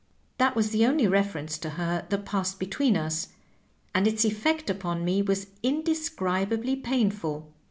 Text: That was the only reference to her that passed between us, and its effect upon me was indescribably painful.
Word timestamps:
That 0.39 0.55
was 0.55 0.71
the 0.71 0.83
only 0.87 1.05
reference 1.07 1.59
to 1.59 1.69
her 1.77 2.07
that 2.09 2.25
passed 2.25 2.59
between 2.59 2.97
us, 2.97 3.27
and 3.93 4.07
its 4.07 4.25
effect 4.25 4.67
upon 4.67 5.05
me 5.05 5.21
was 5.21 5.45
indescribably 5.61 6.75
painful. 6.75 7.53